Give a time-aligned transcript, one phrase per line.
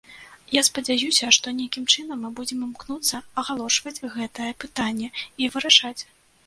[0.53, 5.07] Я спадзяюся, што нейкім чынам мы будзем імкнуцца агалошваць гэтае пытанне
[5.45, 5.99] і вырашаць.